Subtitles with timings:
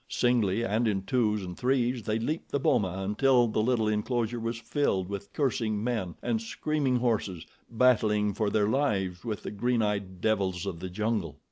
[0.09, 4.57] Singly and in twos and threes they leaped the boma, until the little enclosure was
[4.57, 10.19] filled with cursing men and screaming horses battling for their lives with the green eyed
[10.19, 11.37] devils of the jungle.